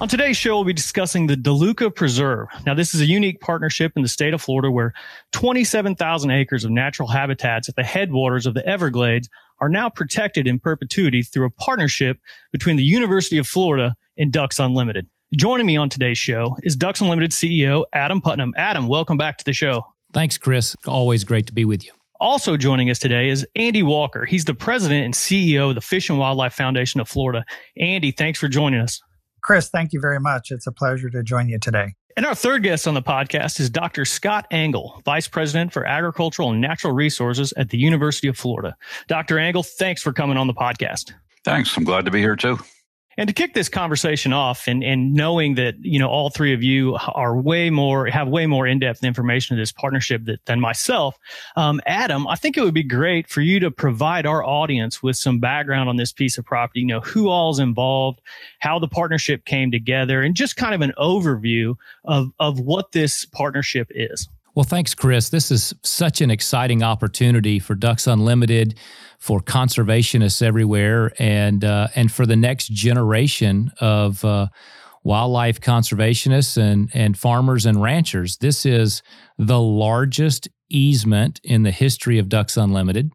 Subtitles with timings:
[0.00, 2.48] On today's show, we'll be discussing the DeLuca Preserve.
[2.64, 4.94] Now, this is a unique partnership in the state of Florida where
[5.32, 9.28] 27,000 acres of natural habitats at the headwaters of the Everglades
[9.60, 12.16] are now protected in perpetuity through a partnership
[12.50, 15.06] between the University of Florida and Ducks Unlimited.
[15.36, 18.54] Joining me on today's show is Ducks Unlimited CEO Adam Putnam.
[18.56, 19.84] Adam, welcome back to the show.
[20.14, 20.74] Thanks, Chris.
[20.86, 21.92] Always great to be with you.
[22.20, 24.24] Also joining us today is Andy Walker.
[24.24, 27.44] He's the president and CEO of the Fish and Wildlife Foundation of Florida.
[27.76, 29.02] Andy, thanks for joining us.
[29.42, 30.50] Chris, thank you very much.
[30.50, 31.94] It's a pleasure to join you today.
[32.16, 34.04] And our third guest on the podcast is Dr.
[34.04, 38.76] Scott Angle, Vice President for Agricultural and Natural Resources at the University of Florida.
[39.06, 39.38] Dr.
[39.38, 41.12] Angle, thanks for coming on the podcast.
[41.44, 41.76] Thanks.
[41.76, 42.58] I'm glad to be here too.
[43.20, 46.62] And to kick this conversation off and, and knowing that, you know, all three of
[46.62, 51.18] you are way more, have way more in-depth information of this partnership that, than myself.
[51.54, 55.18] Um, Adam, I think it would be great for you to provide our audience with
[55.18, 58.22] some background on this piece of property, you know, who all's involved,
[58.58, 61.74] how the partnership came together and just kind of an overview
[62.06, 64.30] of, of what this partnership is.
[64.54, 65.28] Well, thanks, Chris.
[65.28, 68.76] This is such an exciting opportunity for Ducks Unlimited,
[69.18, 74.48] for conservationists everywhere, and uh, and for the next generation of uh,
[75.04, 78.38] wildlife conservationists and and farmers and ranchers.
[78.38, 79.02] This is
[79.38, 83.12] the largest easement in the history of Ducks Unlimited.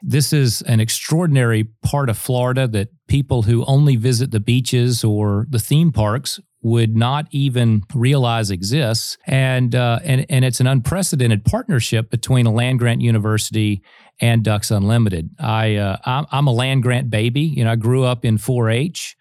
[0.00, 5.46] This is an extraordinary part of Florida that people who only visit the beaches or
[5.50, 9.16] the theme parks would not even realize exists.
[9.26, 13.82] And, uh, and, and it's an unprecedented partnership between a land grant university
[14.20, 15.30] and Ducks Unlimited.
[15.38, 17.42] I, uh, I'm, a land grant baby.
[17.42, 19.16] You know, I grew up in 4 H.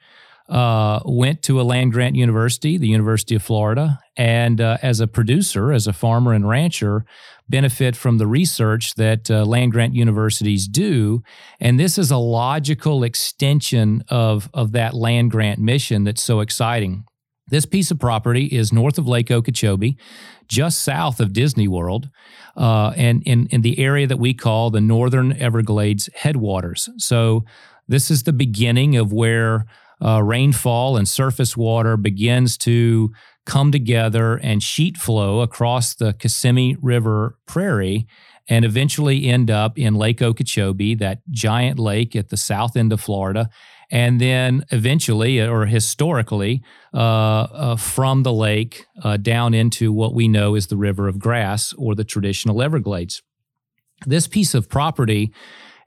[0.49, 5.07] Uh, went to a land grant university, the University of Florida, and uh, as a
[5.07, 7.05] producer, as a farmer and rancher,
[7.49, 11.21] benefit from the research that uh, land grant universities do.
[11.59, 17.03] And this is a logical extension of, of that land grant mission that's so exciting.
[17.49, 19.97] This piece of property is north of Lake Okeechobee,
[20.47, 22.09] just south of Disney World,
[22.57, 26.89] uh, and in, in the area that we call the Northern Everglades headwaters.
[26.97, 27.45] So,
[27.87, 29.65] this is the beginning of where
[30.03, 33.11] uh, rainfall and surface water begins to
[33.45, 38.05] come together and sheet flow across the Kissimmee River prairie
[38.49, 43.01] and eventually end up in Lake Okeechobee, that giant lake at the south end of
[43.01, 43.49] Florida
[43.89, 46.61] and then eventually or historically
[46.93, 51.19] uh, uh, from the lake uh, down into what we know is the river of
[51.19, 53.21] grass or the traditional Everglades.
[54.05, 55.33] This piece of property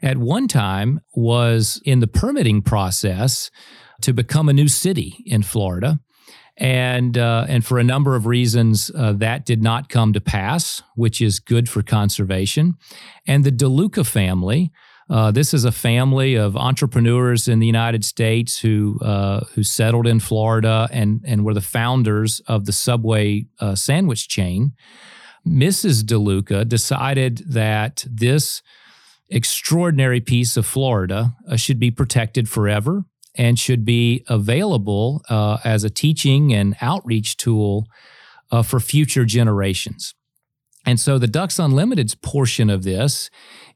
[0.02, 3.50] at one time was in the permitting process
[4.00, 6.00] to become a new city in Florida.
[6.56, 10.82] And, uh, and for a number of reasons, uh, that did not come to pass,
[10.94, 12.74] which is good for conservation.
[13.26, 14.70] And the DeLuca family,
[15.10, 20.06] uh, this is a family of entrepreneurs in the United States who uh, who settled
[20.06, 24.72] in Florida and and were the founders of the Subway uh, sandwich chain.
[25.44, 26.04] Mrs.
[26.04, 28.62] DeLuca decided that this
[29.30, 33.04] extraordinary piece of Florida uh, should be protected forever
[33.34, 37.86] and should be available uh, as a teaching and outreach tool
[38.64, 40.12] for future generations.
[40.84, 43.30] And so the Ducks Unlimited's portion of this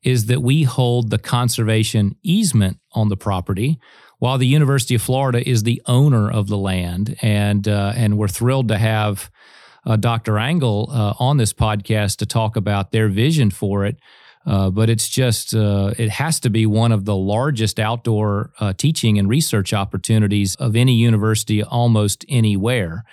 [0.05, 3.79] is that we hold the conservation easement on the property,
[4.19, 7.17] while the University of Florida is the owner of the land.
[7.23, 9.31] And uh, and we're thrilled to have
[9.87, 10.39] uh, Dr.
[10.39, 13.99] Angle uh, on this podcast to talk about their vision for it.
[14.47, 18.75] Uh, but it's just uh, it has to be one of the largest outdoor uh,
[18.75, 23.05] teaching and research opportunities of any university almost anywhere.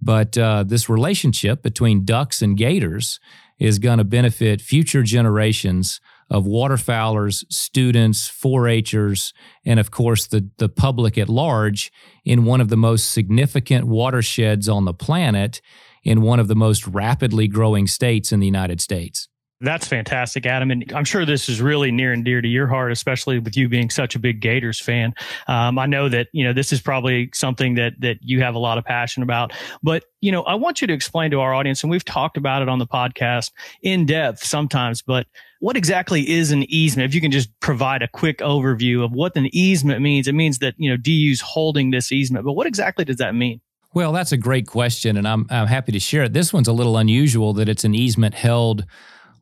[0.00, 3.20] But uh, this relationship between ducks and gators
[3.58, 9.32] is going to benefit future generations of waterfowlers, students, 4-Hers,
[9.64, 11.90] and of course the, the public at large
[12.24, 15.60] in one of the most significant watersheds on the planet
[16.04, 19.28] in one of the most rapidly growing states in the United States.
[19.62, 20.70] That's fantastic, Adam.
[20.70, 23.68] And I'm sure this is really near and dear to your heart, especially with you
[23.68, 25.12] being such a big Gators fan.
[25.48, 28.58] Um, I know that, you know, this is probably something that, that you have a
[28.58, 29.52] lot of passion about,
[29.82, 32.62] but, you know, I want you to explain to our audience, and we've talked about
[32.62, 33.52] it on the podcast
[33.82, 35.26] in depth sometimes, but
[35.58, 37.10] what exactly is an easement?
[37.10, 40.60] If you can just provide a quick overview of what an easement means, it means
[40.60, 43.60] that, you know, DU's holding this easement, but what exactly does that mean?
[43.92, 46.32] Well, that's a great question, and I'm, I'm happy to share it.
[46.32, 48.86] This one's a little unusual that it's an easement held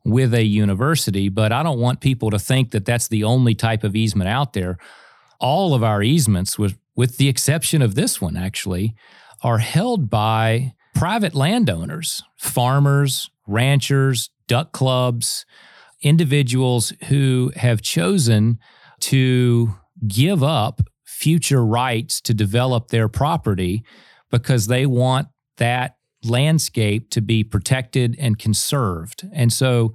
[0.05, 3.83] with a university, but I don't want people to think that that's the only type
[3.83, 4.77] of easement out there.
[5.39, 8.95] All of our easements, with, with the exception of this one, actually,
[9.41, 15.45] are held by private landowners, farmers, ranchers, duck clubs,
[16.01, 18.59] individuals who have chosen
[18.99, 19.75] to
[20.07, 23.83] give up future rights to develop their property
[24.31, 29.27] because they want that landscape to be protected and conserved.
[29.33, 29.93] And so,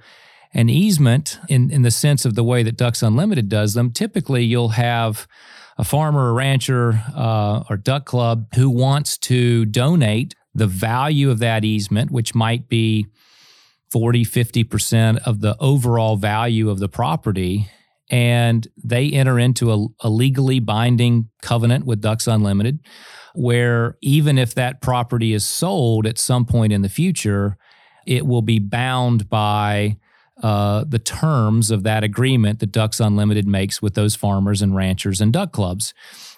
[0.57, 4.45] an easement, in, in the sense of the way that Ducks Unlimited does them, typically
[4.45, 5.27] you'll have
[5.77, 11.41] a farmer, a rancher, uh, or duck club who wants to donate the value of
[11.41, 13.07] that easement, which might be
[13.91, 17.69] 40, 50% of the overall value of the property.
[18.11, 22.81] And they enter into a, a legally binding covenant with Ducks Unlimited
[23.35, 27.59] where even if that property is sold at some point in the future,
[28.07, 29.97] it will be bound by
[30.43, 35.21] uh, the terms of that agreement that Ducks Unlimited makes with those farmers and ranchers
[35.21, 35.95] and duck clubs.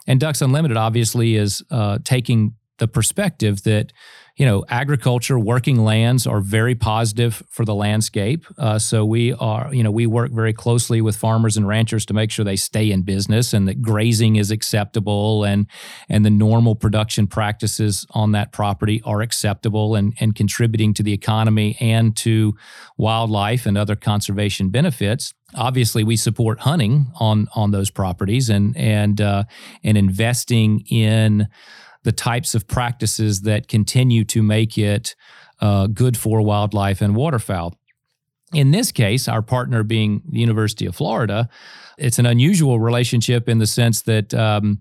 [0.07, 3.93] And Ducks Unlimited obviously is uh, taking the perspective that
[4.37, 8.45] you know, agriculture, working lands are very positive for the landscape.
[8.59, 12.15] Uh, so we are, you know, we work very closely with farmers and ranchers to
[12.15, 15.67] make sure they stay in business and that grazing is acceptable and
[16.11, 21.15] and the normal production practices on that property are acceptable and and contributing to the
[21.15, 22.55] economy and to
[22.99, 29.21] wildlife and other conservation benefits obviously we support hunting on on those properties and and
[29.21, 29.45] uh,
[29.83, 31.49] and investing in
[32.07, 35.17] the types of practices that continue to make it
[35.61, 37.75] uh, good for wildlife and waterfowl.
[38.55, 41.49] In this case, our partner being the University of Florida,
[41.99, 44.33] it's an unusual relationship in the sense that.
[44.33, 44.81] Um,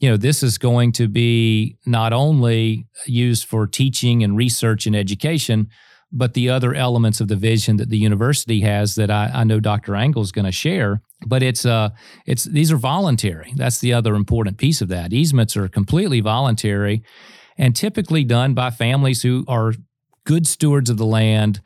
[0.00, 4.96] you know, this is going to be not only used for teaching and research and
[4.96, 5.70] education,
[6.16, 9.58] but the other elements of the vision that the university has that I, I know
[9.58, 9.96] Dr.
[9.96, 11.02] Angle is going to share.
[11.26, 11.90] But it's uh,
[12.26, 13.52] it's these are voluntary.
[13.56, 15.12] That's the other important piece of that.
[15.12, 17.02] Easements are completely voluntary,
[17.56, 19.74] and typically done by families who are
[20.24, 21.62] good stewards of the land,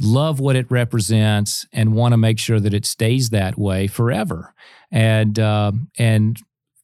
[0.00, 4.54] love what it represents, and want to make sure that it stays that way forever.
[4.90, 6.38] And uh, and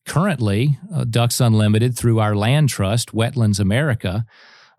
[0.07, 4.25] currently, uh, Ducks Unlimited through our land trust, Wetlands America,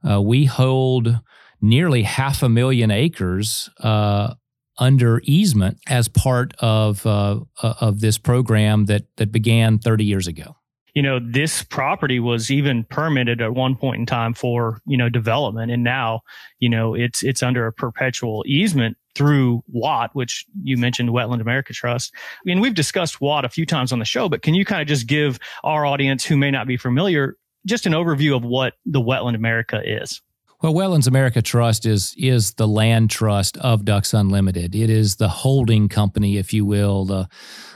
[0.09, 1.19] uh, we hold
[1.62, 4.33] nearly half a million acres uh,
[4.77, 10.27] under easement as part of uh, uh, of this program that that began 30 years
[10.27, 10.56] ago.
[10.94, 15.09] You know, this property was even permitted at one point in time for you know
[15.09, 16.21] development, and now
[16.59, 21.74] you know it's it's under a perpetual easement through WAT, which you mentioned, Wetland America
[21.74, 22.13] Trust.
[22.15, 24.81] I mean, we've discussed WAT a few times on the show, but can you kind
[24.81, 28.75] of just give our audience who may not be familiar just an overview of what
[28.86, 30.21] the Wetland America is?
[30.59, 34.74] Well, Wetlands America Trust is is the land trust of Ducks Unlimited.
[34.74, 37.29] It is the holding company, if you will, the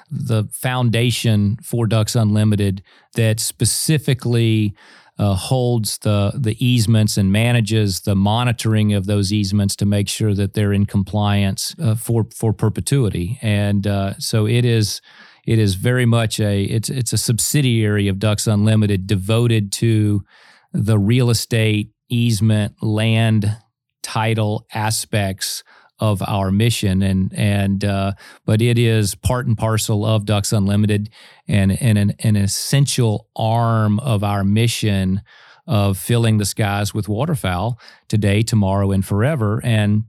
[0.09, 2.81] the foundation for Ducks Unlimited
[3.13, 4.73] that specifically
[5.19, 10.33] uh, holds the the easements and manages the monitoring of those easements to make sure
[10.33, 13.37] that they're in compliance uh, for for perpetuity.
[13.43, 15.01] And uh, so it is
[15.45, 20.23] it is very much a it's it's a subsidiary of Ducks Unlimited devoted to
[20.73, 23.57] the real estate easement, land
[24.03, 25.63] title aspects
[25.99, 28.11] of our mission and and uh,
[28.45, 31.11] but it is part and parcel of Ducks Unlimited
[31.47, 35.21] and, and an, an essential arm of our mission
[35.67, 39.61] of filling the skies with waterfowl today, tomorrow, and forever.
[39.63, 40.05] And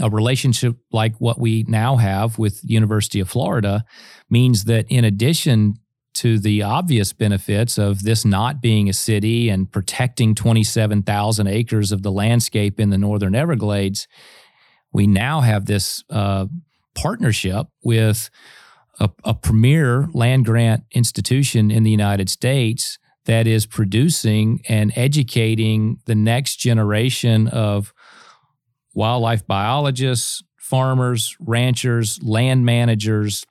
[0.00, 3.84] a relationship like what we now have with University of Florida
[4.28, 5.74] means that in addition
[6.14, 12.02] to the obvious benefits of this not being a city and protecting 27,000 acres of
[12.02, 14.06] the landscape in the northern Everglades,
[14.92, 16.46] we now have this uh,
[16.94, 18.30] partnership with
[19.00, 25.98] a, a premier land grant institution in the United States that is producing and educating
[26.06, 27.92] the next generation of
[28.94, 33.44] wildlife biologists, farmers, ranchers, land managers,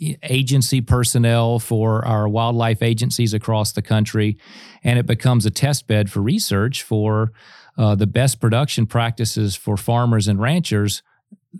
[0.00, 4.38] agency personnel for our wildlife agencies across the country,
[4.84, 7.32] and it becomes a test bed for research for
[7.76, 11.02] uh, the best production practices for farmers and ranchers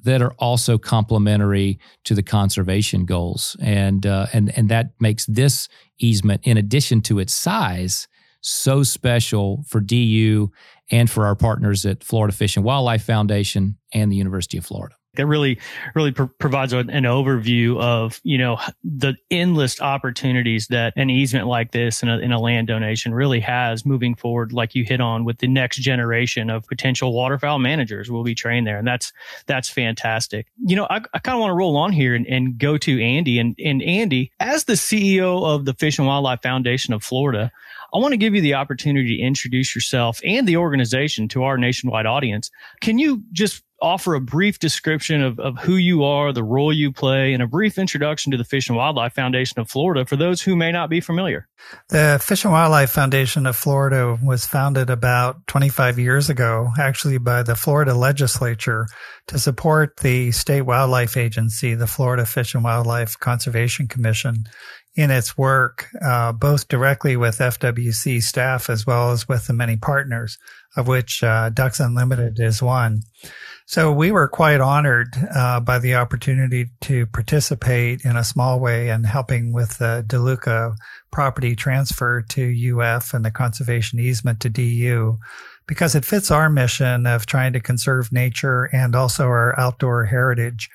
[0.03, 5.69] that are also complementary to the conservation goals, and uh, and and that makes this
[5.99, 8.07] easement, in addition to its size,
[8.41, 10.51] so special for DU
[10.91, 14.98] and for our partners at Florida Fish and Wildlife Foundation and the University of Florida
[15.15, 15.59] that really
[15.95, 21.73] really pr- provides an overview of you know the endless opportunities that an easement like
[21.73, 25.25] this in a, in a land donation really has moving forward like you hit on
[25.25, 29.13] with the next generation of potential waterfowl managers will be trained there and that's
[29.47, 32.59] that's fantastic you know i, I kind of want to roll on here and, and
[32.59, 36.95] go to andy and, and andy as the ceo of the fish and wildlife foundation
[36.95, 37.51] of florida
[37.93, 41.57] I want to give you the opportunity to introduce yourself and the organization to our
[41.57, 42.51] nationwide audience.
[42.83, 46.93] Can you just offer a brief description of, of who you are, the role you
[46.93, 50.43] play, and a brief introduction to the Fish and Wildlife Foundation of Florida for those
[50.43, 51.49] who may not be familiar.
[51.89, 57.43] The Fish and Wildlife Foundation of Florida was founded about 25 years ago, actually by
[57.43, 58.87] the Florida legislature
[59.29, 64.49] to support the state wildlife agency, the Florida Fish and Wildlife Conservation Commission,
[64.99, 69.77] in its work, uh, both directly with FWC staff as well as with the many
[69.77, 70.39] partners,
[70.77, 73.03] of which uh, Ducks Unlimited is one.
[73.65, 78.89] So we were quite honored uh, by the opportunity to participate in a small way
[78.89, 80.75] in helping with the DeLuca
[81.13, 85.17] property transfer to UF and the conservation easement to DU
[85.69, 90.69] because it fits our mission of trying to conserve nature and also our outdoor heritage.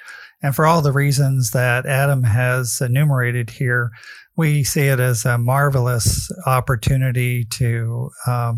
[0.43, 3.91] And for all the reasons that Adam has enumerated here,
[4.35, 8.57] we see it as a marvelous opportunity to um,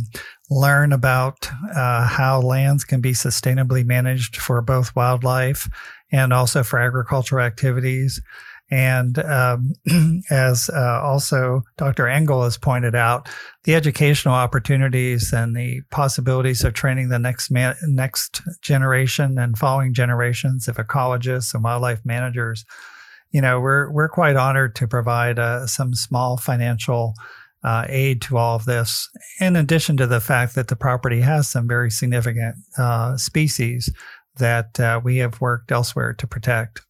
[0.49, 5.69] learn about uh, how lands can be sustainably managed for both wildlife
[6.11, 8.21] and also for agricultural activities.
[8.71, 9.73] And um,
[10.29, 12.07] as uh, also Dr.
[12.07, 13.29] Angle has pointed out,
[13.63, 19.93] the educational opportunities and the possibilities of training the next man- next generation and following
[19.93, 22.65] generations of ecologists and wildlife managers.
[23.31, 27.13] You know, we're we're quite honored to provide uh, some small financial
[27.63, 31.49] uh, aid to all of this, in addition to the fact that the property has
[31.49, 33.91] some very significant uh, species
[34.37, 36.81] that uh, we have worked elsewhere to protect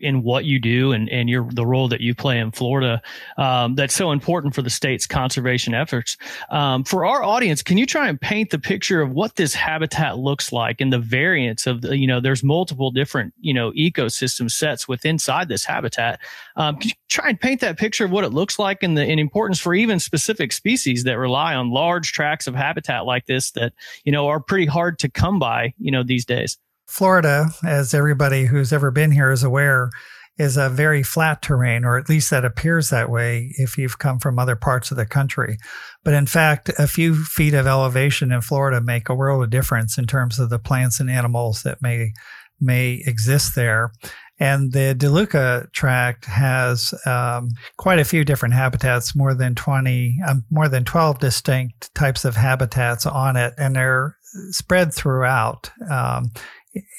[0.00, 3.00] in what you do and, and your the role that you play in Florida
[3.38, 6.16] um, that's so important for the state's conservation efforts.
[6.50, 10.18] Um, for our audience, can you try and paint the picture of what this habitat
[10.18, 14.50] looks like and the variance of the, you know there's multiple different you know ecosystem
[14.50, 16.20] sets within inside this habitat.
[16.56, 19.02] Um, can you try and paint that picture of what it looks like and the
[19.02, 23.52] and importance for even specific species that rely on large tracts of habitat like this
[23.52, 23.72] that
[24.04, 26.58] you know are pretty hard to come by you know these days.
[26.86, 29.90] Florida, as everybody who's ever been here is aware,
[30.36, 34.18] is a very flat terrain, or at least that appears that way if you've come
[34.18, 35.56] from other parts of the country.
[36.02, 39.96] But in fact, a few feet of elevation in Florida make a world of difference
[39.96, 42.12] in terms of the plants and animals that may
[42.60, 43.92] may exist there.
[44.40, 50.44] And the DeLuca tract has um, quite a few different habitats, more than 20, um,
[50.50, 54.16] more than 12 distinct types of habitats on it, and they're
[54.50, 55.70] spread throughout.
[55.88, 56.30] Um,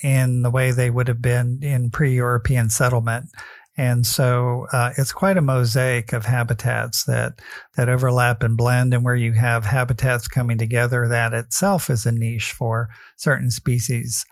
[0.03, 3.29] in the way they would have been in pre-European settlement.
[3.77, 7.41] And so uh, it's quite a mosaic of habitats that
[7.75, 12.12] that overlap and blend, and where you have habitats coming together, that itself is a
[12.12, 14.25] niche for certain species.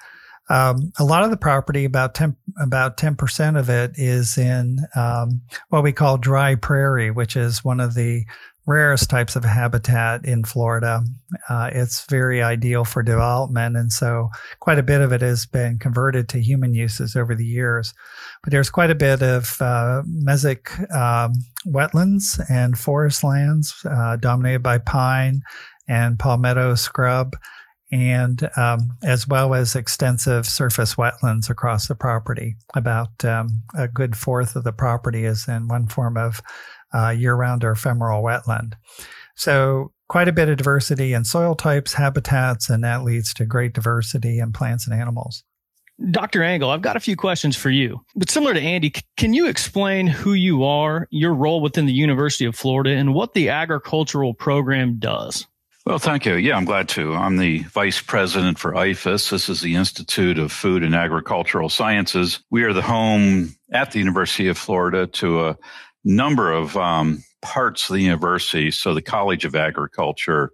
[0.49, 4.79] Um, a lot of the property, about ten about ten percent of it, is in
[4.95, 8.23] um, what we call dry prairie, which is one of the
[8.65, 11.01] rarest types of habitat in Florida.
[11.49, 14.29] Uh, it's very ideal for development, and so
[14.59, 17.93] quite a bit of it has been converted to human uses over the years.
[18.43, 21.33] But there's quite a bit of uh, mesic um,
[21.67, 25.41] wetlands and forest lands uh, dominated by pine
[25.87, 27.35] and palmetto scrub.
[27.91, 32.55] And um, as well as extensive surface wetlands across the property.
[32.73, 36.41] About um, a good fourth of the property is in one form of
[36.93, 38.73] uh, year round or ephemeral wetland.
[39.35, 43.73] So, quite a bit of diversity in soil types, habitats, and that leads to great
[43.73, 45.43] diversity in plants and animals.
[46.11, 46.43] Dr.
[46.43, 48.01] Angle, I've got a few questions for you.
[48.15, 52.45] But similar to Andy, can you explain who you are, your role within the University
[52.45, 55.45] of Florida, and what the agricultural program does?
[55.85, 56.35] Well, thank you.
[56.35, 57.13] Yeah, I'm glad to.
[57.13, 59.29] I'm the vice president for IFAS.
[59.29, 62.39] This is the Institute of Food and Agricultural Sciences.
[62.49, 65.57] We are the home at the University of Florida to a
[66.03, 68.71] number of um, parts of the university.
[68.71, 70.51] So the College of Agriculture,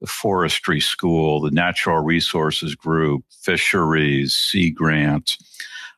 [0.00, 5.36] the Forestry School, the Natural Resources Group, Fisheries, Sea Grant,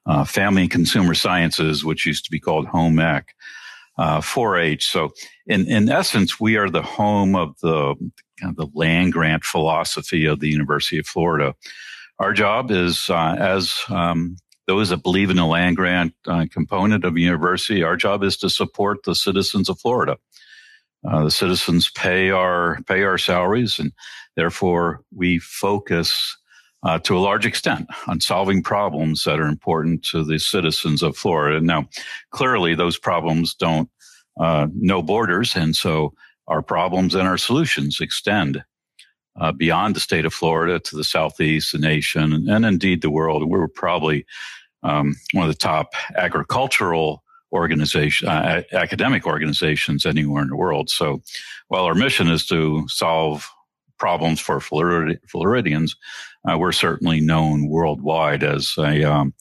[0.07, 3.35] uh, Family and Consumer Sciences, which used to be called Home Ec,
[3.99, 4.85] uh, 4-H.
[4.87, 5.13] So
[5.47, 7.95] in, in essence, we are the home of the
[8.41, 11.55] kind of the land grant philosophy of the University of Florida.
[12.19, 14.37] Our job is, uh, as um,
[14.67, 18.37] those that believe in the land grant uh, component of a university, our job is
[18.39, 20.17] to support the citizens of Florida.
[21.07, 23.93] Uh, the citizens pay our pay our salaries, and
[24.37, 26.37] therefore we focus
[26.83, 31.17] uh, to a large extent on solving problems that are important to the citizens of
[31.17, 31.61] Florida.
[31.61, 31.89] Now,
[32.31, 33.91] clearly, those problems don't
[34.41, 36.15] uh, know borders, and so
[36.49, 38.65] our problems and our solutions extend
[39.41, 43.43] uh, beyond the state of Florida to the southeast, the nation, and indeed the world.
[43.43, 44.27] And we're probably
[44.83, 47.23] um, one of the top agricultural
[47.53, 50.91] organization, uh, academic organizations anywhere in the world.
[50.91, 51.23] So,
[51.69, 53.49] while our mission is to solve
[53.99, 55.97] problems for Florid- Floridians,
[56.49, 59.33] uh, we're certainly known worldwide as a um,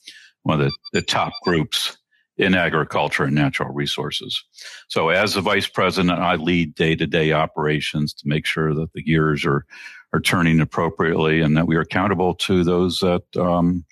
[0.43, 1.97] one of the, the top groups
[2.37, 4.43] in agriculture and natural resources.
[4.87, 8.93] So as the vice president, I lead day to day operations to make sure that
[8.93, 9.65] the gears are,
[10.13, 13.85] are turning appropriately and that we are accountable to those that, um,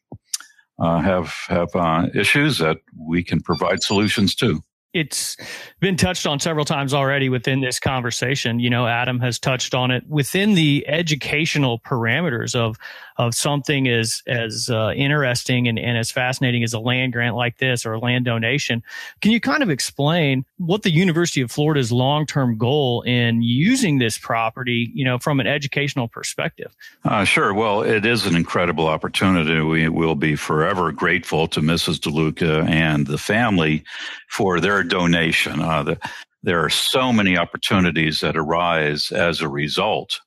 [0.79, 4.61] uh, have, have, uh, issues that we can provide solutions to
[4.93, 5.37] it's
[5.79, 8.59] been touched on several times already within this conversation.
[8.59, 12.77] You know, Adam has touched on it within the educational parameters of
[13.21, 17.59] of something as as uh, interesting and, and as fascinating as a land grant like
[17.59, 18.81] this or a land donation.
[19.21, 23.99] Can you kind of explain what the University of Florida's long term goal in using
[23.99, 26.75] this property, you know, from an educational perspective?
[27.05, 27.53] Uh, sure.
[27.53, 29.61] Well, it is an incredible opportunity.
[29.61, 31.99] We will be forever grateful to Mrs.
[31.99, 33.83] DeLuca and the family
[34.29, 35.59] for their donation.
[35.59, 36.09] Uh, the,
[36.41, 40.21] there are so many opportunities that arise as a result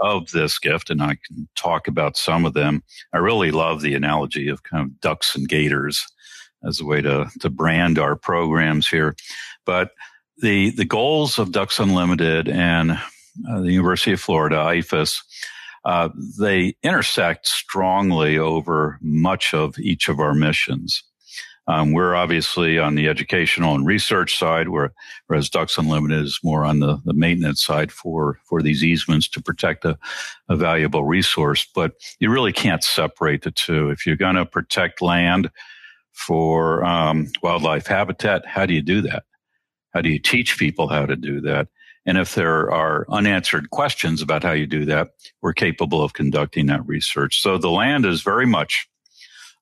[0.00, 2.82] of this gift, and I can talk about some of them.
[3.12, 6.04] I really love the analogy of kind of ducks and gators
[6.66, 9.14] as a way to, to brand our programs here.
[9.64, 9.90] But
[10.38, 15.22] the, the goals of Ducks Unlimited and uh, the University of Florida, IFAS,
[15.84, 16.08] uh,
[16.38, 21.02] they intersect strongly over much of each of our missions.
[21.66, 24.92] Um, we're obviously on the educational and research side, where,
[25.26, 29.42] whereas Ducks Unlimited is more on the, the maintenance side for, for these easements to
[29.42, 29.98] protect a,
[30.48, 31.66] a valuable resource.
[31.74, 33.88] But you really can't separate the two.
[33.88, 35.50] If you're going to protect land
[36.12, 39.24] for um, wildlife habitat, how do you do that?
[39.94, 41.68] How do you teach people how to do that?
[42.06, 46.66] And if there are unanswered questions about how you do that, we're capable of conducting
[46.66, 47.40] that research.
[47.40, 48.86] So the land is very much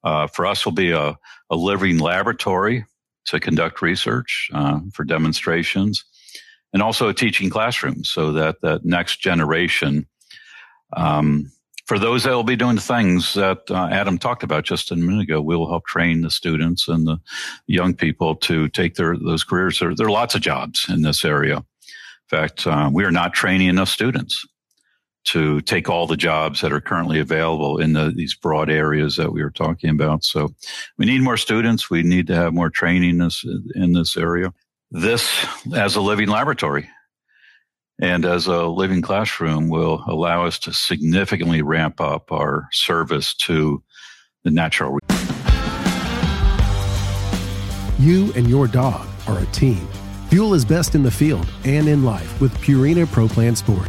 [0.04, 1.18] uh, for us will be a,
[1.50, 2.84] a living laboratory
[3.26, 6.04] to conduct research uh, for demonstrations
[6.72, 10.06] and also a teaching classroom so that that next generation
[10.96, 11.50] um,
[11.86, 15.22] for those that will be doing things that uh, adam talked about just a minute
[15.22, 17.20] ago we'll help train the students and the
[17.66, 19.78] young people to take their those careers.
[19.78, 21.58] There, there are lots of jobs in this area.
[21.58, 24.44] In fact uh, we are not training enough students
[25.24, 29.32] to take all the jobs that are currently available in the, these broad areas that
[29.32, 30.24] we were talking about.
[30.24, 30.54] So
[30.98, 31.88] we need more students.
[31.88, 34.52] We need to have more training in this, in this area.
[34.90, 36.88] This as a living laboratory
[38.00, 43.82] and as a living classroom will allow us to significantly ramp up our service to
[44.44, 44.98] the natural.
[47.98, 49.86] You and your dog are a team.
[50.30, 53.88] Fuel is best in the field and in life with Purina Pro Plan Sport.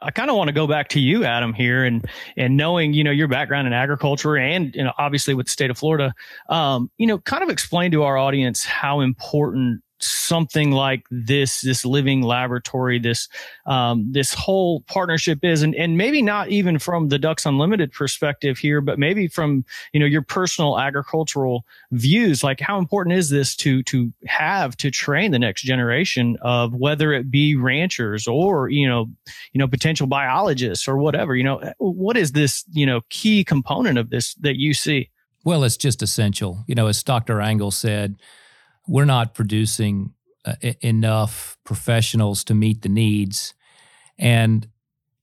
[0.00, 2.04] I kind of want to go back to you, Adam, here, and
[2.36, 5.70] and knowing you know your background in agriculture and you know obviously with the state
[5.70, 6.14] of Florida,
[6.48, 11.84] um, you know, kind of explain to our audience how important something like this, this
[11.84, 13.28] living laboratory, this,
[13.66, 18.58] um, this whole partnership is, and, and maybe not even from the Ducks Unlimited perspective
[18.58, 23.56] here, but maybe from, you know, your personal agricultural views, like how important is this
[23.56, 28.88] to, to have to train the next generation of whether it be ranchers or, you
[28.88, 29.06] know,
[29.52, 33.98] you know, potential biologists or whatever, you know, what is this, you know, key component
[33.98, 35.10] of this that you see?
[35.44, 36.64] Well, it's just essential.
[36.66, 37.40] You know, as Dr.
[37.40, 38.16] Angle said,
[38.88, 43.54] we're not producing uh, enough professionals to meet the needs.
[44.18, 44.66] And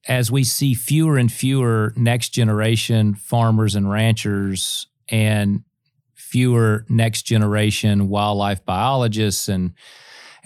[0.08, 5.64] as we see fewer and fewer next generation farmers and ranchers and
[6.14, 9.74] fewer next generation wildlife biologists and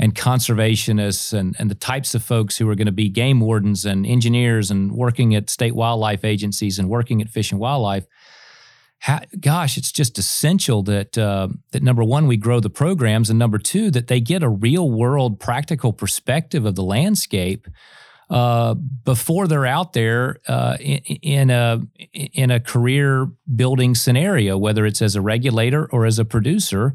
[0.02, 3.84] and conservationists and, and the types of folks who are going to be game wardens
[3.86, 8.08] and engineers and working at state wildlife agencies and working at fish and wildlife,
[9.40, 13.58] gosh, it's just essential that uh, that number one we grow the programs, and number
[13.58, 17.68] two that they get a real world practical perspective of the landscape.
[18.30, 21.82] uh, before they're out there uh, in, in, a
[22.14, 26.94] in a career building scenario, whether it's as a regulator or as a producer.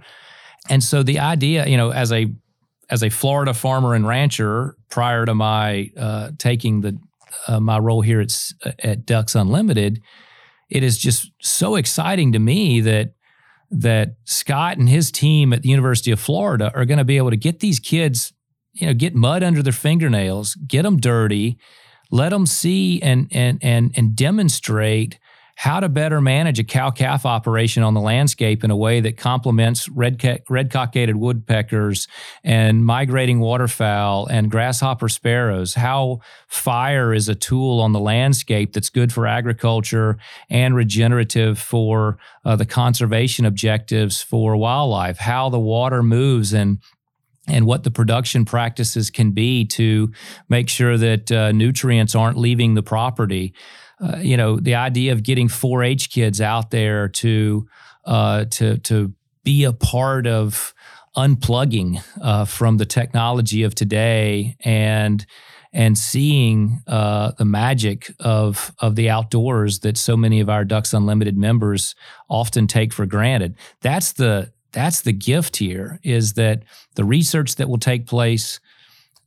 [0.69, 2.33] And so the idea, you know, as a
[2.90, 6.99] as a Florida farmer and rancher, prior to my uh, taking the
[7.49, 10.01] uh, my role here at at Ducks Unlimited,
[10.70, 13.14] it is just so exciting to me that
[13.70, 17.31] that Scott and his team at the University of Florida are going to be able
[17.31, 18.33] to get these kids
[18.74, 21.59] you know, get mud under their fingernails, get them dirty,
[22.11, 25.18] let them see and and and and demonstrate
[25.57, 29.17] how to better manage a cow calf operation on the landscape in a way that
[29.17, 32.09] complements red red cockaded woodpeckers
[32.43, 35.75] and migrating waterfowl and grasshopper sparrows.
[35.75, 40.19] How fire is a tool on the landscape that's good for agriculture
[40.51, 45.19] and regenerative for uh, the conservation objectives for wildlife.
[45.19, 46.79] How the water moves and
[47.47, 50.11] and what the production practices can be to
[50.49, 53.55] make sure that uh, nutrients aren't leaving the property.
[54.00, 57.68] Uh, you know, the idea of getting 4-H kids out there to
[58.04, 60.74] uh, to to be a part of
[61.16, 65.24] unplugging uh, from the technology of today and
[65.72, 70.92] and seeing uh, the magic of of the outdoors that so many of our Ducks
[70.92, 71.94] Unlimited members
[72.28, 73.57] often take for granted.
[73.80, 76.64] That's the that's the gift here is that
[76.96, 78.61] the research that will take place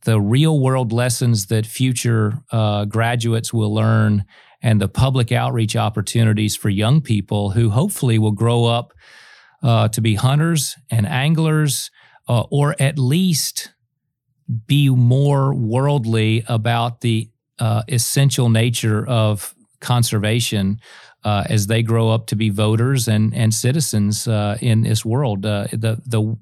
[0.02, 4.24] the real world lessons that future uh, graduates will learn
[4.62, 8.92] and the public outreach opportunities for young people who hopefully will grow up
[9.62, 11.90] uh, to be hunters and anglers
[12.28, 13.72] uh, or at least
[14.66, 20.80] be more worldly about the uh, essential nature of conservation
[21.24, 25.44] uh, as they grow up to be voters and and citizens uh, in this world.
[25.44, 26.36] Uh, the the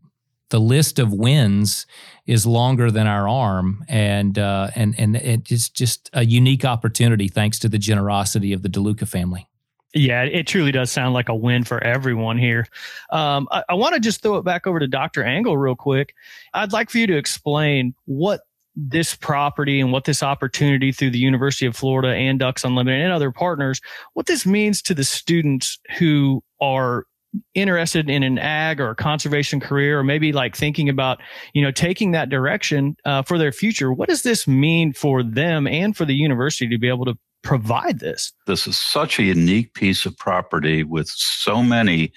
[0.50, 1.86] the list of wins
[2.26, 7.58] is longer than our arm, and uh, and and it's just a unique opportunity thanks
[7.60, 9.48] to the generosity of the DeLuca family.
[9.94, 12.66] Yeah, it truly does sound like a win for everyone here.
[13.10, 15.24] Um, I, I want to just throw it back over to Dr.
[15.24, 16.14] Angle real quick.
[16.52, 18.42] I'd like for you to explain what
[18.76, 23.12] this property and what this opportunity through the University of Florida and Ducks Unlimited and
[23.12, 23.80] other partners,
[24.12, 27.06] what this means to the students who are
[27.54, 31.20] interested in an ag or conservation career or maybe like thinking about
[31.52, 35.66] you know taking that direction uh, for their future what does this mean for them
[35.66, 38.32] and for the university to be able to provide this?
[38.48, 42.12] This is such a unique piece of property with so many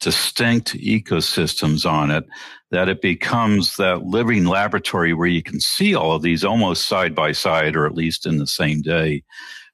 [0.00, 2.24] distinct ecosystems on it
[2.70, 7.16] that it becomes that living laboratory where you can see all of these almost side
[7.16, 9.24] by side or at least in the same day,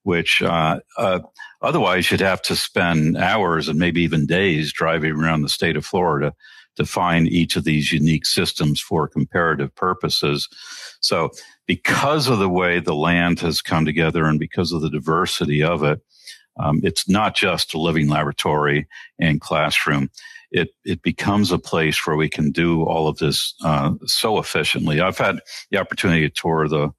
[0.02, 1.20] which uh, uh,
[1.66, 5.84] otherwise you'd have to spend hours and maybe even days driving around the state of
[5.84, 6.32] Florida
[6.76, 10.48] to find each of these unique systems for comparative purposes.
[11.00, 11.30] So
[11.66, 15.82] because of the way the land has come together and because of the diversity of
[15.82, 16.00] it,
[16.58, 18.86] um, it's not just a living laboratory
[19.18, 20.10] and classroom.
[20.50, 25.00] It it becomes a place where we can do all of this uh, so efficiently.
[25.00, 26.90] I've had the opportunity to tour the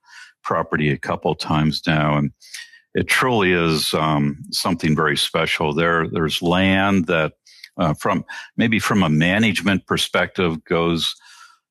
[0.43, 2.31] property a couple times now, and
[2.93, 5.73] it truly is um, something very special.
[5.73, 7.33] There there's land that
[7.77, 11.15] uh, from maybe from a management perspective goes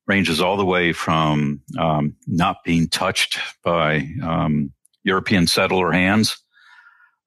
[0.06, 6.40] ranges all the way from um, not being touched by um, European settler hands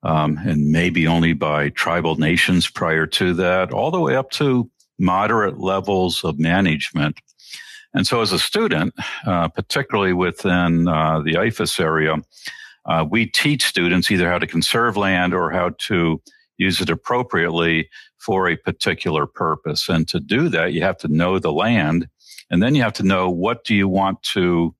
[0.04, 4.69] um, and maybe only by tribal nations prior to that, all the way up to
[4.97, 7.19] moderate levels of management.
[7.93, 8.93] And so, as a student,
[9.25, 12.17] uh, particularly within uh, the IFAS area,
[12.85, 16.21] uh, we teach students either how to conserve land or how to
[16.57, 19.89] use it appropriately for a particular purpose.
[19.89, 22.07] And to do that, you have to know the land,
[22.49, 24.75] and then you have to know what do you want to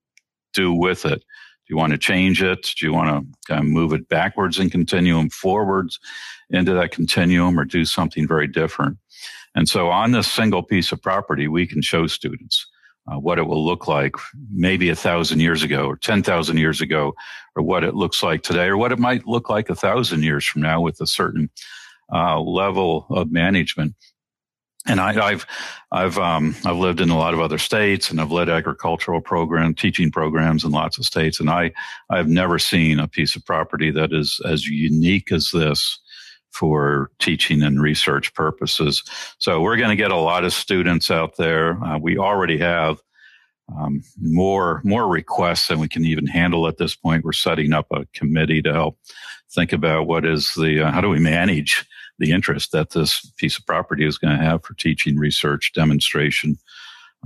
[0.52, 2.74] do with it Do you want to change it?
[2.78, 6.00] Do you want to kind of move it backwards and continuum forwards
[6.50, 8.98] into that continuum or do something very different?
[9.54, 12.66] And so on this single piece of property, we can show students
[13.06, 14.14] uh, what it will look like
[14.52, 17.14] maybe a thousand years ago or 10,000 years ago,
[17.56, 20.44] or what it looks like today, or what it might look like a thousand years
[20.44, 21.50] from now with a certain
[22.12, 23.94] uh, level of management.
[24.86, 25.46] And I, have
[25.92, 29.74] I've um, I've lived in a lot of other states, and I've led agricultural program
[29.74, 31.72] teaching programs in lots of states, and I
[32.08, 35.98] I've never seen a piece of property that is as unique as this
[36.52, 39.02] for teaching and research purposes.
[39.38, 41.82] So we're going to get a lot of students out there.
[41.82, 43.00] Uh, we already have
[43.78, 47.24] um, more more requests than we can even handle at this point.
[47.24, 48.98] We're setting up a committee to help
[49.52, 51.86] think about what is the uh, how do we manage
[52.18, 56.58] the interest that this piece of property is going to have for teaching, research, demonstration,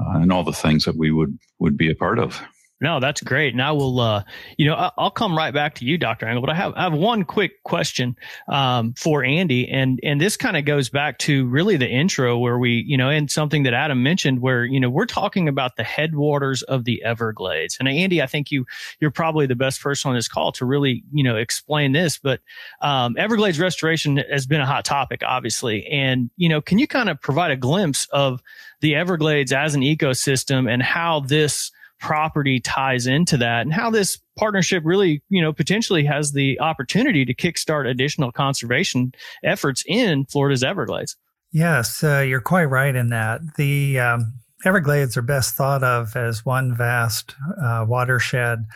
[0.01, 2.41] uh, and all the things that we would would be a part of.
[2.81, 3.55] No, that's great.
[3.55, 4.25] And I will, uh,
[4.59, 6.27] you know, I'll come right back to you, Dr.
[6.27, 8.17] Angle, but I have, I have one quick question,
[8.49, 9.69] um, for Andy.
[9.71, 13.09] And, and this kind of goes back to really the intro where we, you know,
[13.09, 17.03] and something that Adam mentioned where, you know, we're talking about the headwaters of the
[17.05, 17.77] Everglades.
[17.79, 18.67] And Andy, I think you,
[19.01, 22.41] you're probably the best person on this call to really, you know, explain this, but,
[22.83, 25.87] um, Everglades restoration has been a hot topic, obviously.
[25.87, 28.43] And, you know, can you kind of provide a glimpse of
[28.81, 31.71] the Everglades as an ecosystem and how this,
[32.05, 37.25] property ties into that and how this partnership really, you know, potentially has the opportunity
[37.25, 39.11] to kickstart additional conservation
[39.43, 41.17] efforts in Florida's Everglades.
[41.51, 43.41] Yes, uh, you're quite right in that.
[43.57, 44.35] The um,
[44.67, 48.67] Everglades are best thought of as one vast uh, watershed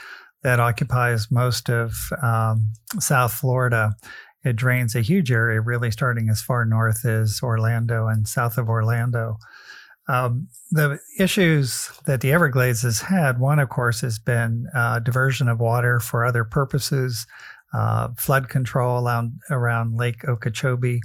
[0.43, 3.95] that occupies most of um, South Florida.
[4.43, 8.71] It drains a huge area, really starting as far north as Orlando and south of
[8.71, 9.37] Orlando.
[10.09, 15.49] Um, the issues that the Everglades has had, one, of course, has been uh, diversion
[15.49, 17.27] of water for other purposes,
[17.75, 21.01] uh, flood control around, around Lake Okeechobee.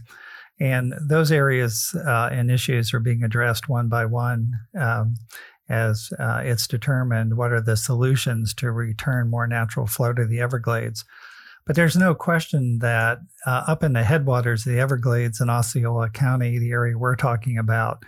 [0.60, 5.16] And those areas uh, and issues are being addressed one by one um,
[5.68, 10.40] as uh, it's determined what are the solutions to return more natural flow to the
[10.40, 11.04] Everglades.
[11.66, 16.10] But there's no question that uh, up in the headwaters of the Everglades in Osceola
[16.10, 18.04] County, the area we're talking about,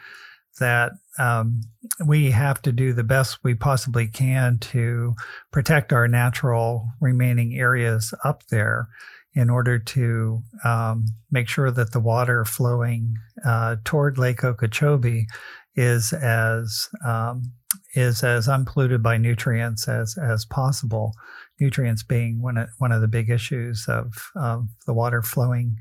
[0.60, 1.62] that um,
[2.06, 5.16] we have to do the best we possibly can to
[5.52, 8.88] protect our natural remaining areas up there
[9.34, 13.16] in order to um, make sure that the water flowing
[13.46, 15.28] uh, toward Lake Okeechobee
[15.76, 17.52] is as um,
[17.94, 21.14] is as unpolluted by nutrients as as possible.
[21.60, 25.78] Nutrients being one of, one of the big issues of, of the water flowing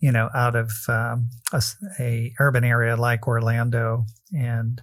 [0.00, 1.62] you know, out of um, a,
[1.98, 4.80] a, urban area like Orlando, and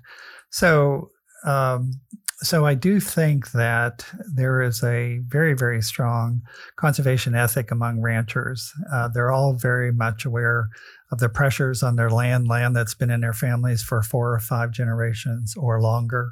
[0.49, 1.09] so
[1.45, 1.91] um,
[2.39, 6.41] so I do think that there is a very very strong
[6.75, 8.71] conservation ethic among ranchers.
[8.91, 10.69] Uh, they're all very much aware
[11.11, 14.39] of the pressures on their land, land that's been in their families for four or
[14.39, 16.31] five generations or longer.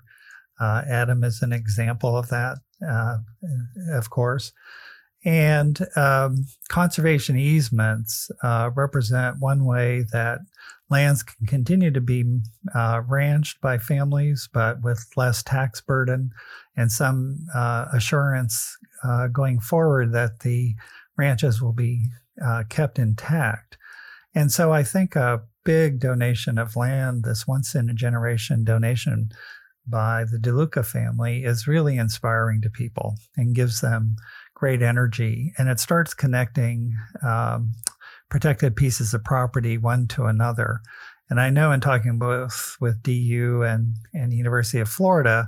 [0.59, 3.17] Uh, Adam is an example of that, uh,
[3.91, 4.51] of course.
[5.25, 10.39] And um, conservation easements uh, represent one way that
[10.89, 12.41] lands can continue to be
[12.75, 16.31] uh, ranched by families, but with less tax burden
[16.77, 20.75] and some uh, assurance uh, going forward that the
[21.17, 22.07] ranches will be
[22.43, 23.77] uh, kept intact.
[24.35, 29.31] And so I think a big donation of land, this once in a generation donation
[29.87, 34.17] by the DeLuca family, is really inspiring to people and gives them
[34.55, 37.73] great energy and it starts connecting um,
[38.29, 40.81] protected pieces of property one to another.
[41.29, 45.47] And I know in talking both with DU and, and University of Florida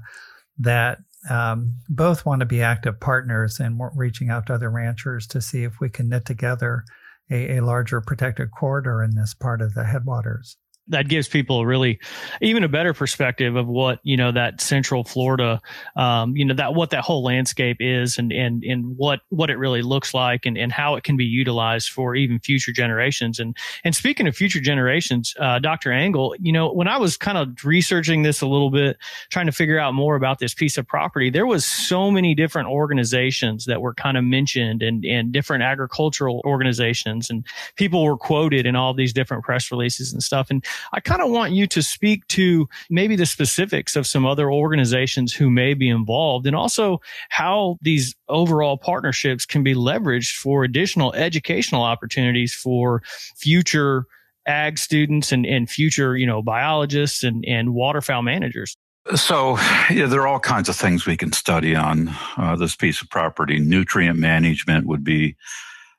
[0.59, 5.41] that um, both want to be active partners in reaching out to other ranchers to
[5.41, 6.83] see if we can knit together
[7.29, 10.57] a, a larger protected corridor in this part of the headwaters
[10.89, 11.99] that gives people a really
[12.41, 15.61] even a better perspective of what you know that central florida
[15.95, 19.57] um, you know that what that whole landscape is and and and what what it
[19.57, 23.39] really looks like and and how it can be utilized for even future generations.
[23.39, 27.37] And and speaking of future generations uh, dr Angle you know when i was kind
[27.37, 28.97] of researching this a little bit
[29.29, 32.67] trying to figure out more about this piece of property there was so many different
[32.67, 37.45] organizations that were kind of mentioned and and different agricultural organizations and
[37.75, 40.49] people were quoted in all these different press releases and stuff.
[40.49, 40.63] And
[40.93, 45.33] I kind of want you to speak to maybe the specifics of some other organizations
[45.33, 51.13] who may be involved and also how these overall partnerships can be leveraged for additional
[51.13, 53.01] educational opportunities for
[53.35, 54.05] future
[54.47, 58.75] ag students and, and future, you know, biologists and, and waterfowl managers.
[59.15, 59.57] So,
[59.89, 63.09] yeah, there are all kinds of things we can study on uh, this piece of
[63.09, 63.59] property.
[63.59, 65.35] Nutrient management would be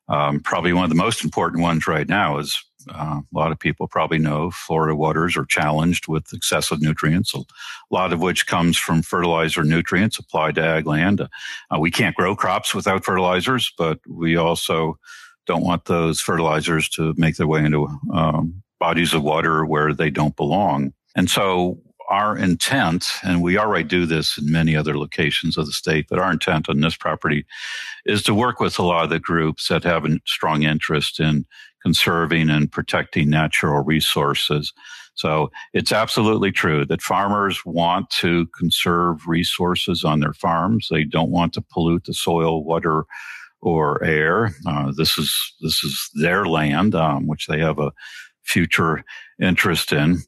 [0.08, 3.58] um, probably one of the most important ones right now is uh, a lot of
[3.58, 7.42] people probably know Florida waters are challenged with excessive nutrients, a
[7.90, 11.20] lot of which comes from fertilizer nutrients applied to ag land.
[11.20, 14.98] Uh, we can't grow crops without fertilizers, but we also
[15.46, 20.10] don't want those fertilizers to make their way into um, bodies of water where they
[20.10, 20.92] don't belong.
[21.16, 25.72] And so our intent, and we already do this in many other locations of the
[25.72, 27.44] state, but our intent on this property
[28.06, 31.44] is to work with a lot of the groups that have a strong interest in
[31.82, 34.72] conserving and protecting natural resources.
[35.14, 40.88] So it's absolutely true that farmers want to conserve resources on their farms.
[40.90, 43.04] They don't want to pollute the soil, water,
[43.60, 44.54] or air.
[44.66, 47.92] Uh, this is this is their land, um, which they have a
[48.44, 49.04] future
[49.40, 50.18] interest in,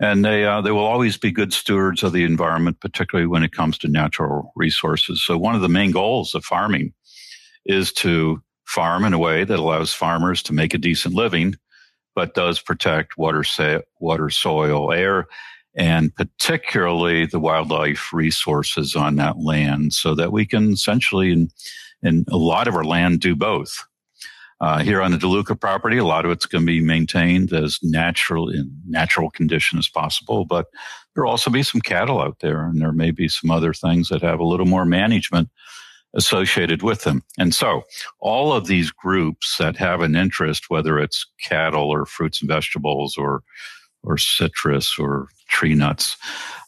[0.00, 3.52] and they uh, they will always be good stewards of the environment, particularly when it
[3.52, 5.22] comes to natural resources.
[5.22, 6.92] So one of the main goals of farming
[7.66, 11.56] is to farm in a way that allows farmers to make a decent living,
[12.14, 15.26] but does protect water, sa- water, soil, air,
[15.74, 21.48] and particularly the wildlife resources on that land, so that we can essentially, in,
[22.02, 23.84] in a lot of our land, do both.
[24.60, 27.78] Uh, here on the DeLuca property, a lot of it's going to be maintained as
[27.82, 30.66] natural in natural condition as possible, but
[31.14, 34.08] there will also be some cattle out there, and there may be some other things
[34.08, 35.48] that have a little more management
[36.14, 37.22] associated with them.
[37.38, 37.82] And so
[38.20, 43.16] all of these groups that have an interest, whether it's cattle or fruits and vegetables
[43.16, 43.42] or
[44.04, 46.16] or citrus or tree nuts,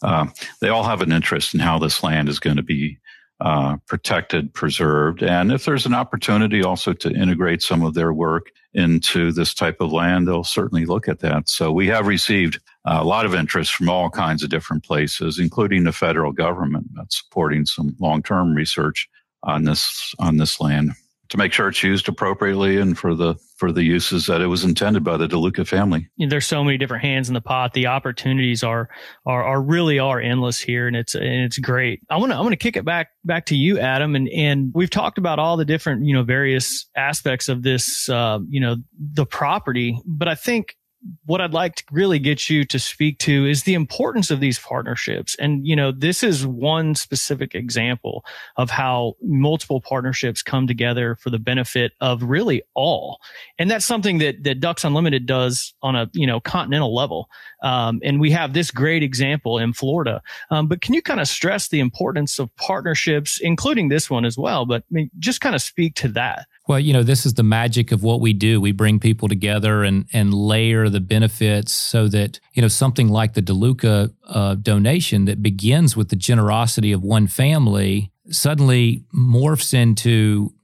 [0.03, 0.26] uh,
[0.61, 2.98] they all have an interest in how this land is going to be
[3.40, 8.50] uh, protected, preserved, and if there's an opportunity also to integrate some of their work
[8.74, 11.48] into this type of land, they'll certainly look at that.
[11.48, 15.85] So we have received a lot of interest from all kinds of different places, including
[15.85, 19.09] the federal government that's supporting some long-term research
[19.42, 20.92] on this on this land
[21.31, 24.64] to make sure it's used appropriately and for the for the uses that it was
[24.64, 26.09] intended by the DeLuca family.
[26.18, 27.72] There's so many different hands in the pot.
[27.72, 28.88] The opportunities are
[29.24, 32.00] are, are really are endless here, and it's and it's great.
[32.11, 34.72] I want to I want to kick it back back to you, Adam, and and
[34.74, 38.76] we've talked about all the different you know various aspects of this uh, you know
[38.98, 40.76] the property, but I think
[41.24, 44.58] what I'd like to really get you to speak to is the importance of these
[44.58, 45.34] partnerships.
[45.36, 48.24] And, you know, this is one specific example
[48.56, 53.20] of how multiple partnerships come together for the benefit of really all.
[53.58, 57.30] And that's something that, that Ducks Unlimited does on a, you know, continental level.
[57.62, 60.22] Um, and we have this great example in Florida.
[60.50, 64.36] Um, but can you kind of stress the importance of partnerships, including this one as
[64.36, 64.66] well?
[64.66, 66.46] But I mean, just kind of speak to that.
[66.70, 68.61] Well, you know, this is the magic of what we do.
[68.61, 73.35] We bring people together and and layer the benefits so that you know something like
[73.35, 80.54] the DeLuca uh, donation that begins with the generosity of one family suddenly morphs into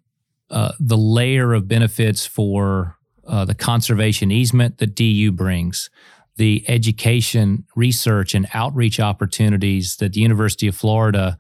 [0.48, 5.90] uh, the layer of benefits for uh, the conservation easement that DU brings,
[6.36, 11.36] the education, research, and outreach opportunities that the University of Florida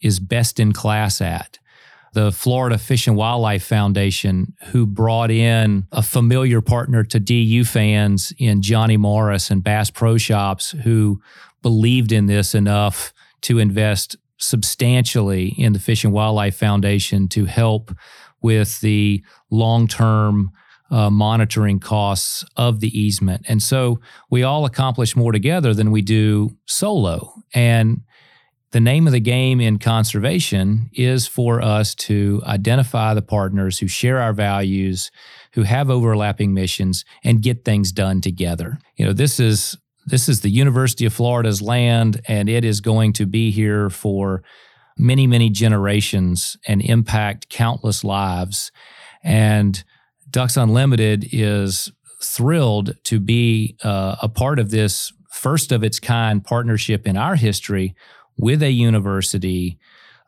[0.00, 1.60] is best in class at
[2.14, 8.32] the Florida Fish and Wildlife Foundation, who brought in a familiar partner to DU fans
[8.38, 11.20] in Johnny Morris and Bass Pro Shops, who
[11.62, 17.92] believed in this enough to invest substantially in the Fish and Wildlife Foundation to help
[18.40, 20.52] with the long term
[20.90, 23.44] uh, monitoring costs of the easement.
[23.48, 27.34] And so we all accomplish more together than we do solo.
[27.52, 28.02] And
[28.70, 33.88] the name of the game in conservation is for us to identify the partners who
[33.88, 35.10] share our values,
[35.54, 38.78] who have overlapping missions, and get things done together.
[38.96, 39.76] You know, this is
[40.06, 44.42] this is the University of Florida's land, and it is going to be here for
[44.96, 48.72] many, many generations and impact countless lives.
[49.22, 49.82] And
[50.30, 56.42] Ducks Unlimited is thrilled to be uh, a part of this first of its kind
[56.42, 57.94] partnership in our history
[58.38, 59.78] with a university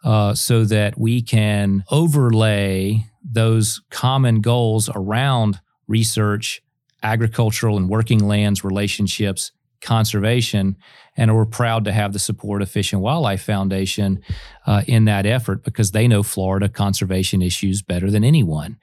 [0.05, 6.63] uh, so that we can overlay those common goals around research,
[7.03, 10.77] agricultural and working lands relationships, conservation.
[11.17, 14.23] And we're proud to have the support of Fish and Wildlife Foundation
[14.67, 18.79] uh, in that effort because they know Florida conservation issues better than anyone.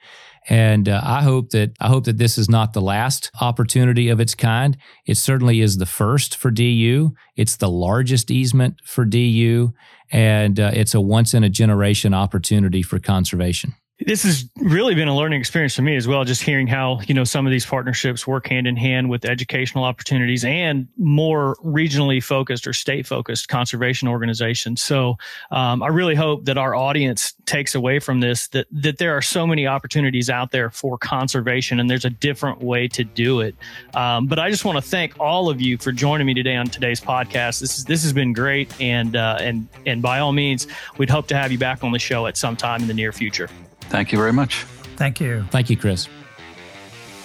[0.48, 4.18] And uh, I hope that I hope that this is not the last opportunity of
[4.18, 4.76] its kind.
[5.06, 7.14] It certainly is the first for DU.
[7.36, 9.74] It's the largest easement for DU,
[10.10, 13.74] and uh, it's a once in a generation opportunity for conservation
[14.06, 17.14] this has really been a learning experience for me as well just hearing how you
[17.14, 22.22] know some of these partnerships work hand in hand with educational opportunities and more regionally
[22.22, 24.80] focused or state focused conservation organizations.
[24.80, 25.16] So
[25.50, 29.22] um, i really hope that our audience takes away from this that that there are
[29.22, 33.56] so many opportunities out there for conservation and there's a different way to do it.
[33.94, 36.66] Um, but i just want to thank all of you for joining me today on
[36.66, 37.60] today's podcast.
[37.60, 40.68] This is this has been great and uh, and and by all means
[40.98, 43.12] we'd hope to have you back on the show at some time in the near
[43.12, 43.48] future
[43.88, 44.64] Thank you very much.
[44.96, 45.44] Thank you.
[45.50, 46.08] Thank you, Chris.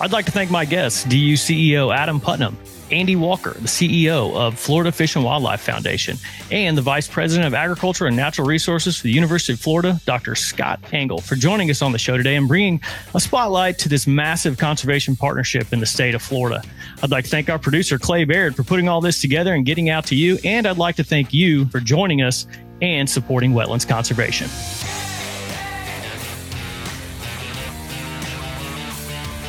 [0.01, 2.57] I'd like to thank my guests, DU CEO Adam Putnam,
[2.91, 6.17] Andy Walker, the CEO of Florida Fish and Wildlife Foundation,
[6.51, 10.35] and the Vice President of Agriculture and Natural Resources for the University of Florida, Dr.
[10.35, 12.81] Scott Angle, for joining us on the show today and bringing
[13.15, 16.61] a spotlight to this massive conservation partnership in the state of Florida.
[17.01, 19.89] I'd like to thank our producer, Clay Baird, for putting all this together and getting
[19.89, 20.37] out to you.
[20.43, 22.45] And I'd like to thank you for joining us
[22.81, 24.49] and supporting wetlands conservation.